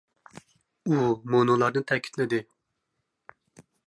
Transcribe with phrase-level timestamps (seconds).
[0.95, 1.03] ئۇ
[1.35, 2.39] مۇنۇلارنى تەكىتلىدى.